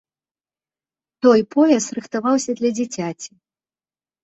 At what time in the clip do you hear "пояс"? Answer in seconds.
1.51-1.85